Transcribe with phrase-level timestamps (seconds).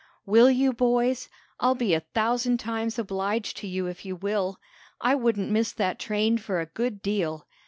[0.25, 1.29] "Will you, boys?
[1.59, 4.59] I'll be a thousand times obliged to you if you will!
[4.99, 7.45] I wouldn't miss that train for a good deal.